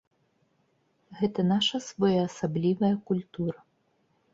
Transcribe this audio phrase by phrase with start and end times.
[1.21, 3.59] Гэта наша своеасаблівая культура.